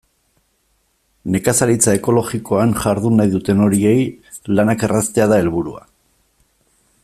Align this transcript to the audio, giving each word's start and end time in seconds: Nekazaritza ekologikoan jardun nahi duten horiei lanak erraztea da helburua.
Nekazaritza 1.35 1.93
ekologikoan 1.97 2.73
jardun 2.85 3.21
nahi 3.21 3.33
duten 3.35 3.61
horiei 3.67 4.01
lanak 4.57 4.89
erraztea 4.89 5.29
da 5.35 5.39
helburua. 5.43 5.87